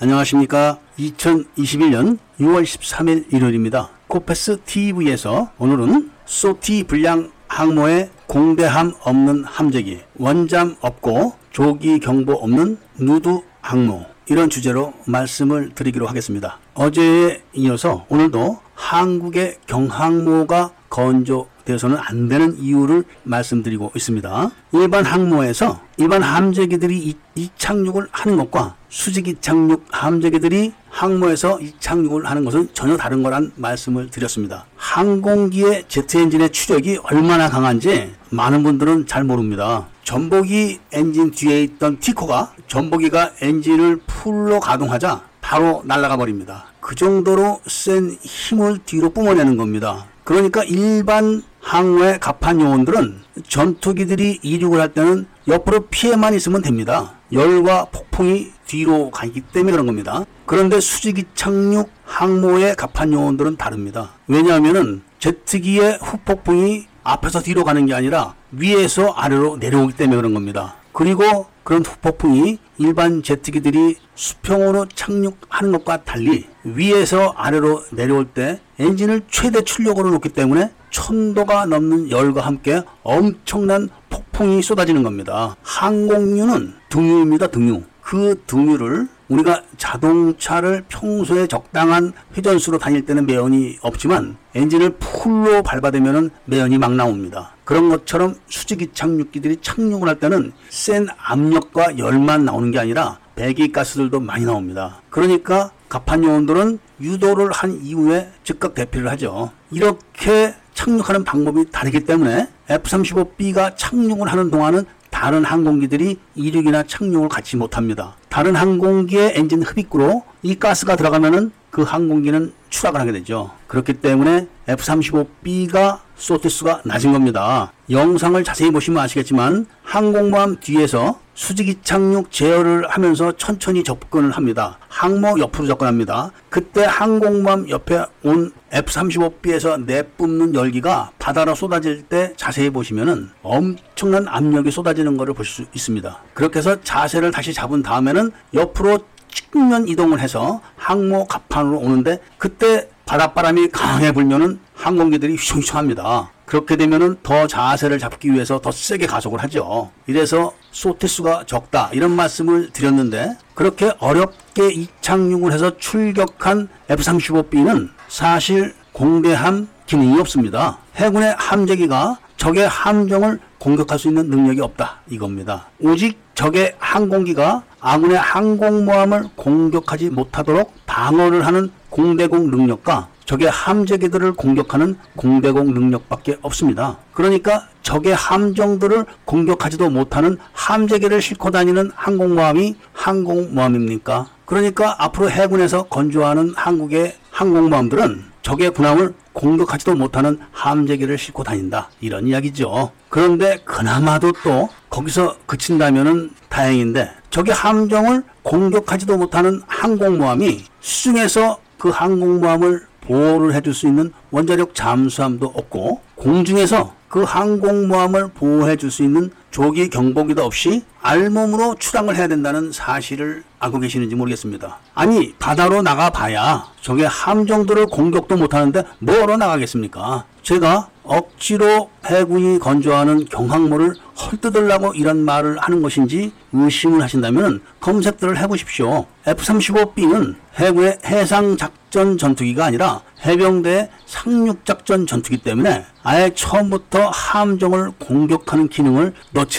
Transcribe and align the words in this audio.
안녕하십니까. 0.00 0.78
2021년 0.96 2.18
6월 2.38 2.62
13일 2.62 3.32
일요일입니다. 3.32 3.90
코페스 4.06 4.60
TV에서 4.64 5.50
오늘은 5.58 6.12
소티 6.24 6.84
불량 6.84 7.32
항모의 7.48 8.08
공대함 8.28 8.92
없는 9.00 9.42
함재기, 9.42 9.98
원잠 10.16 10.76
없고 10.80 11.32
조기 11.50 11.98
경보 11.98 12.32
없는 12.32 12.78
누드 12.98 13.40
항모 13.60 14.06
이런 14.26 14.50
주제로 14.50 14.92
말씀을 15.04 15.74
드리기로 15.74 16.06
하겠습니다. 16.06 16.60
어제에 16.74 17.42
이어서 17.54 18.06
오늘도 18.08 18.60
한국의 18.74 19.56
경항모가 19.66 20.70
건조 20.90 21.48
되어서는 21.68 21.98
안 22.00 22.28
되는 22.28 22.56
이유를 22.58 23.04
말씀드리고 23.24 23.92
있습니다. 23.94 24.50
일반 24.72 25.04
항모에서 25.04 25.80
일반 25.98 26.22
함재기들이 26.22 27.14
이착륙을 27.34 28.08
하는 28.10 28.38
것과 28.38 28.76
수직 28.88 29.28
이착륙 29.28 29.84
함재기들이 29.90 30.72
항모에서 30.88 31.60
이착륙을 31.60 32.24
하는 32.24 32.44
것은 32.46 32.68
전혀 32.72 32.96
다른 32.96 33.22
거란 33.22 33.52
말씀을 33.56 34.08
드렸습니다. 34.10 34.64
항공기의 34.76 35.84
제트 35.88 36.16
엔진의 36.16 36.50
추력이 36.50 37.00
얼마나 37.02 37.50
강한지 37.50 38.14
많은 38.30 38.62
분들은 38.62 39.06
잘 39.06 39.24
모릅니다. 39.24 39.88
점보기 40.04 40.78
엔진 40.92 41.30
뒤에 41.30 41.62
있던 41.64 41.98
티코가 42.00 42.54
점보기가 42.66 43.32
엔진을 43.42 44.00
풀로 44.06 44.58
가동하자 44.58 45.22
바로 45.42 45.82
날아가 45.84 46.16
버립니다. 46.16 46.64
그 46.80 46.94
정도로 46.94 47.60
센 47.66 48.16
힘을 48.22 48.78
뒤로 48.86 49.10
뿜어내는 49.10 49.58
겁니다. 49.58 50.06
그러니까 50.24 50.62
일반 50.64 51.42
항모의 51.68 52.18
갑판 52.20 52.62
요원들은 52.62 53.20
전투기들이 53.46 54.38
이륙을 54.42 54.80
할 54.80 54.94
때는 54.94 55.26
옆으로 55.48 55.80
피해만 55.90 56.32
있으면 56.32 56.62
됩니다. 56.62 57.12
열과 57.30 57.84
폭풍이 57.92 58.52
뒤로 58.66 59.10
가기 59.10 59.42
때문에 59.52 59.72
그런 59.72 59.84
겁니다. 59.84 60.24
그런데 60.46 60.80
수직 60.80 61.24
이착륙 61.34 61.90
항모의 62.06 62.74
갑판 62.76 63.12
요원들은 63.12 63.58
다릅니다. 63.58 64.12
왜냐하면은 64.28 65.02
제트기의 65.18 65.98
후폭풍이 66.00 66.86
앞에서 67.02 67.42
뒤로 67.42 67.64
가는 67.64 67.84
게 67.84 67.92
아니라 67.92 68.34
위에서 68.50 69.10
아래로 69.10 69.58
내려오기 69.58 69.94
때문에 69.94 70.16
그런 70.16 70.32
겁니다. 70.32 70.76
그리고 70.92 71.48
그런 71.64 71.84
후폭풍이 71.84 72.58
일반 72.78 73.22
제트기들이 73.22 73.96
수평으로 74.14 74.86
착륙하는 74.94 75.72
것과 75.72 76.04
달리 76.04 76.46
위에서 76.64 77.34
아래로 77.36 77.84
내려올 77.90 78.24
때 78.24 78.58
엔진을 78.78 79.24
최대 79.30 79.60
출력으로 79.60 80.10
놓기 80.12 80.30
때문에 80.30 80.70
천도가 80.90 81.66
넘는 81.66 82.10
열과 82.10 82.42
함께 82.42 82.82
엄청난 83.02 83.88
폭풍이 84.10 84.62
쏟아지는 84.62 85.02
겁니다. 85.02 85.56
항공유는 85.62 86.74
등유입니다, 86.88 87.48
등유. 87.48 87.82
그 88.02 88.42
등유를 88.46 89.08
우리가 89.28 89.62
자동차를 89.76 90.84
평소에 90.88 91.46
적당한 91.46 92.12
회전수로 92.34 92.78
다닐 92.78 93.04
때는 93.04 93.26
매연이 93.26 93.76
없지만 93.82 94.38
엔진을 94.54 94.96
풀로 94.98 95.62
밟아대면 95.62 96.30
매연이 96.46 96.78
막 96.78 96.94
나옵니다. 96.94 97.54
그런 97.64 97.90
것처럼 97.90 98.34
수직이 98.48 98.88
착륙기들이 98.94 99.58
착륙을 99.60 100.08
할 100.08 100.18
때는 100.18 100.52
센 100.70 101.06
압력과 101.18 101.98
열만 101.98 102.46
나오는 102.46 102.70
게 102.70 102.78
아니라 102.78 103.18
배기 103.34 103.70
가스들도 103.72 104.20
많이 104.20 104.46
나옵니다. 104.46 105.02
그러니까 105.10 105.70
갑판 105.90 106.24
요원들은 106.24 106.78
유도를 107.00 107.52
한 107.52 107.78
이후에 107.82 108.30
즉각 108.42 108.74
대피를 108.74 109.10
하죠. 109.10 109.50
이렇게 109.70 110.54
착륙하는 110.78 111.24
방법이 111.24 111.72
다르기 111.72 112.04
때문에 112.04 112.46
F-35B가 112.68 113.76
착륙을 113.76 114.30
하는 114.30 114.48
동안은 114.48 114.84
다른 115.10 115.44
항공기들이 115.44 116.16
이륙이나 116.36 116.84
착륙을 116.84 117.28
같이 117.28 117.56
못합니다. 117.56 118.14
다른 118.28 118.54
항공기의 118.54 119.32
엔진 119.34 119.60
흡입구로 119.64 120.22
이 120.44 120.54
가스가 120.54 120.94
들어가면은 120.94 121.50
그 121.70 121.82
항공기는 121.82 122.52
추락을 122.70 123.00
하게 123.00 123.10
되죠. 123.10 123.50
그렇기 123.66 123.94
때문에 123.94 124.46
F-35B가 124.68 125.98
소트수가 126.14 126.82
낮은 126.84 127.12
겁니다. 127.12 127.72
영상을 127.90 128.42
자세히 128.44 128.70
보시면 128.70 129.02
아시겠지만 129.02 129.66
항공모함 129.82 130.58
뒤에서 130.60 131.18
수직이 131.38 131.76
착륙 131.82 132.32
제어를 132.32 132.88
하면서 132.88 133.30
천천히 133.36 133.84
접근을 133.84 134.32
합니다. 134.32 134.76
항모 134.88 135.38
옆으로 135.38 135.68
접근합니다. 135.68 136.32
그때 136.50 136.84
항공모함 136.84 137.70
옆에 137.70 138.04
온 138.24 138.50
F-35B에서 138.72 139.84
내뿜는 139.84 140.56
열기가 140.56 141.12
바다로 141.20 141.54
쏟아질 141.54 142.02
때 142.02 142.32
자세히 142.36 142.70
보시면은 142.70 143.30
엄청난 143.42 144.26
압력이 144.26 144.72
쏟아지는 144.72 145.16
것을 145.16 145.32
보실 145.32 145.64
수 145.64 145.70
있습니다. 145.72 146.24
그렇게 146.34 146.58
해서 146.58 146.82
자세를 146.82 147.30
다시 147.30 147.54
잡은 147.54 147.84
다음에는 147.84 148.32
옆으로 148.54 148.98
측면 149.28 149.86
이동을 149.86 150.18
해서 150.18 150.60
항모 150.76 151.28
갑판으로 151.28 151.78
오는데 151.78 152.18
그때 152.38 152.88
바닷바람이 153.06 153.68
강하게 153.68 154.10
불면은 154.10 154.58
항공기들이 154.78 155.34
휘청휘청합니다. 155.34 156.30
그렇게 156.46 156.76
되면은 156.76 157.18
더 157.22 157.46
자세를 157.46 157.98
잡기 157.98 158.32
위해서 158.32 158.60
더 158.60 158.70
세게 158.70 159.06
가속을 159.06 159.42
하죠. 159.42 159.90
이래서 160.06 160.52
소태수가 160.70 161.44
적다 161.46 161.90
이런 161.92 162.12
말씀을 162.12 162.70
드렸는데 162.72 163.36
그렇게 163.54 163.92
어렵게 163.98 164.70
이착륙을 164.72 165.52
해서 165.52 165.76
출격한 165.76 166.68
F-35B는 166.88 167.90
사실 168.08 168.74
공대함 168.92 169.68
기능이 169.86 170.18
없습니다. 170.20 170.78
해군의 170.96 171.34
함재기가 171.36 172.18
적의 172.36 172.68
함정을 172.68 173.40
공격할 173.58 173.98
수 173.98 174.08
있는 174.08 174.30
능력이 174.30 174.60
없다 174.60 175.00
이겁니다. 175.10 175.66
오직 175.80 176.18
적의 176.34 176.76
항공기가 176.78 177.64
아군의 177.80 178.16
항공모함을 178.16 179.24
공격하지 179.34 180.10
못하도록 180.10 180.72
방어를 180.86 181.44
하는 181.44 181.70
공대공 181.90 182.50
능력과 182.50 183.08
적의 183.28 183.50
함재기들을 183.50 184.32
공격하는 184.32 184.96
공대공 185.14 185.74
능력밖에 185.74 186.38
없습니다. 186.40 186.96
그러니까 187.12 187.68
적의 187.82 188.14
함정들을 188.14 189.04
공격하지도 189.26 189.90
못하는 189.90 190.38
함재기를 190.54 191.20
싣고 191.20 191.50
다니는 191.50 191.90
항공모함이 191.94 192.76
항공모함입니까? 192.94 194.28
그러니까 194.46 194.96
앞으로 195.04 195.28
해군에서 195.28 195.82
건조하는 195.82 196.54
한국의 196.56 197.16
항공모함들은 197.30 198.24
적의 198.40 198.70
군함을 198.70 199.12
공격하지도 199.34 199.94
못하는 199.94 200.38
함재기를 200.52 201.18
싣고 201.18 201.44
다닌다. 201.44 201.90
이런 202.00 202.26
이야기죠. 202.26 202.92
그런데 203.10 203.58
그나마도 203.66 204.32
또 204.42 204.70
거기서 204.88 205.36
그친다면은 205.44 206.30
다행인데 206.48 207.10
적의 207.28 207.52
함정을 207.52 208.22
공격하지도 208.42 209.18
못하는 209.18 209.60
항공모함이 209.66 210.64
수중에서 210.80 211.58
그 211.76 211.90
항공모함을 211.90 212.88
보호를 213.08 213.54
해줄 213.54 213.74
수 213.74 213.88
있는 213.88 214.12
원자력 214.30 214.74
잠수함도 214.74 215.46
없고 215.46 216.00
공중에서 216.14 216.94
그 217.08 217.22
항공모함을 217.22 218.28
보호해 218.28 218.76
줄 218.76 218.90
수 218.90 219.02
있는 219.02 219.30
조기 219.50 219.88
경보기도 219.88 220.44
없이 220.44 220.84
알몸으로 221.00 221.76
출항을 221.76 222.16
해야 222.16 222.28
된다는 222.28 222.70
사실을 222.72 223.42
알고 223.58 223.80
계시는지 223.80 224.14
모르겠습니다. 224.14 224.78
아니 224.94 225.34
바다로 225.38 225.82
나가 225.82 226.10
봐야 226.10 226.66
적의 226.80 227.08
함정들을 227.08 227.86
공격도 227.86 228.36
못하는데 228.36 228.82
뭐로 229.00 229.36
나가겠습니까? 229.36 230.24
제가 230.42 230.88
억지로 231.02 231.88
해군이 232.06 232.58
건조하는 232.58 233.24
경항모를 233.26 233.94
헐뜯으려고 234.20 234.92
이런 234.94 235.24
말을 235.24 235.56
하는 235.58 235.82
것인지 235.82 236.32
의심을 236.52 237.02
하신다면 237.02 237.62
검색들을 237.80 238.38
해보십시오. 238.38 239.06
F-35B는 239.26 240.36
해군의 240.56 240.98
해상작전 241.04 242.18
전투기가 242.18 242.66
아니라 242.66 243.00
해병대의 243.24 243.90
상륙작전 244.06 245.06
전투기 245.06 245.38
때문에 245.38 245.84
아예 246.02 246.30
처음부터 246.34 247.08
함정을 247.08 247.92
공격하는 247.98 248.68
기능을 248.68 249.14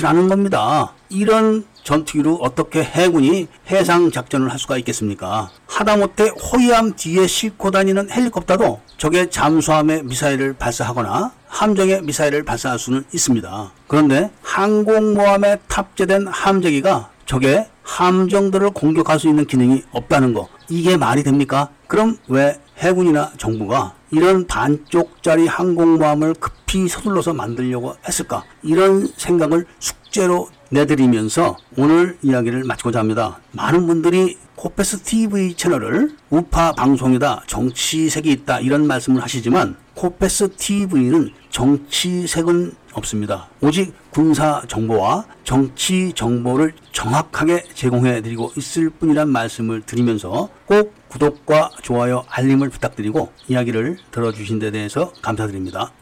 않은 0.08 0.28
겁니다. 0.28 0.94
이런 1.09 1.66
전투기로 1.84 2.36
어떻게 2.36 2.84
해군이 2.84 3.48
해상 3.72 4.12
작전을 4.12 4.52
할 4.52 4.59
수가 4.59 4.78
있겠습니까? 4.78 5.50
하다못해 5.68 6.30
호위함 6.30 6.94
뒤에 6.95 7.25
싣고 7.25 7.72
다니는 7.72 8.12
헬리콥터도 8.12 8.80
적의 8.98 9.31
잠수함에 9.31 10.04
미사일을 10.04 10.54
발사하거나 10.54 11.31
함정에 11.48 12.01
미사일을 12.01 12.44
발사할 12.44 12.78
수는 12.78 13.06
있습니다. 13.13 13.72
그런데 13.88 14.30
항공모함에 14.44 15.57
탑재된 15.68 16.28
함재기가 16.28 17.10
적의 17.25 17.68
함정들을 17.83 18.69
공격할 18.72 19.19
수 19.19 19.28
있는 19.28 19.45
기능이 19.45 19.83
없다는 19.92 20.33
거 20.33 20.48
이게 20.69 20.95
말이 20.95 21.24
됩니까? 21.24 21.69
그럼 21.88 22.18
왜 22.28 22.60
해군이나 22.80 23.31
정부가 23.38 23.94
이런 24.12 24.48
반쪽짜리 24.48 25.48
항공모함을 25.48 26.34
급히 26.36 26.88
서둘러서 26.88 27.34
만들려고 27.34 27.96
했을까? 28.08 28.44
이런 28.64 29.08
생각을 29.18 29.66
숙제로 29.80 30.50
내드리면서 30.72 31.58
오늘 31.78 32.18
이야기를 32.22 32.64
마치고자 32.64 33.00
합니다. 33.00 33.40
많은 33.52 33.86
분들이 33.86 34.38
코페스 34.59 35.03
TV 35.03 35.53
채널을 35.53 36.17
우파 36.29 36.73
방송이다, 36.73 37.44
정치색이 37.47 38.29
있다 38.29 38.59
이런 38.59 38.85
말씀을 38.88 39.23
하시지만 39.23 39.77
코페스 39.94 40.50
TV는 40.57 41.31
정치색은 41.50 42.73
없습니다. 42.91 43.47
오직 43.61 43.94
군사 44.09 44.61
정보와 44.67 45.23
정치 45.45 46.11
정보를 46.13 46.73
정확하게 46.91 47.63
제공해 47.73 48.21
드리고 48.21 48.51
있을 48.57 48.89
뿐이란 48.89 49.29
말씀을 49.29 49.81
드리면서 49.83 50.50
꼭 50.65 50.94
구독과 51.07 51.69
좋아요, 51.81 52.25
알림을 52.27 52.67
부탁드리고 52.69 53.31
이야기를 53.47 53.97
들어주신 54.11 54.59
데 54.59 54.71
대해서 54.71 55.13
감사드립니다. 55.21 55.94